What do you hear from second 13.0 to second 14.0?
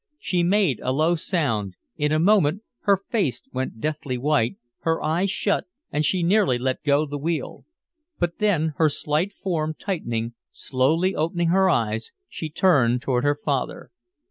toward her father.